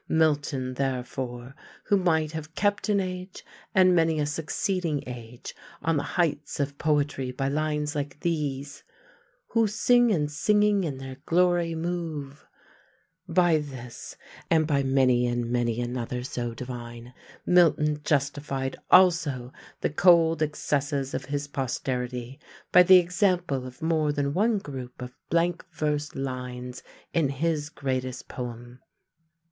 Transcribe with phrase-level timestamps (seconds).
[0.09, 1.53] Milton, therefore,
[1.83, 6.79] who might have kept an age, and many a succeeding age, on the heights of
[6.79, 8.83] poetry by lines like these
[9.49, 12.47] Who sing and singing in their glory move
[13.29, 14.17] by this,
[14.49, 17.13] and by many and many another so divine
[17.45, 22.39] Milton justified also the cold excesses of his posterity
[22.71, 26.81] by the example of more than one group of blank verse lines
[27.13, 28.79] in his greatest poem.